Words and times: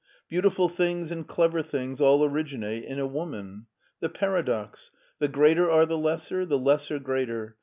Beautiful 0.27 0.67
things 0.67 1.11
and 1.11 1.27
clever 1.27 1.61
things 1.61 2.01
all 2.01 2.25
originate 2.25 2.85
in 2.85 2.97
a 2.97 3.05
woman. 3.05 3.67
The 3.99 4.09
paradox: 4.09 4.89
the 5.19 5.27
greater 5.27 5.69
are 5.69 5.85
the 5.85 5.95
lesser; 5.95 6.43
the 6.43 6.57
lesser, 6.57 6.97
greater. 6.97 7.55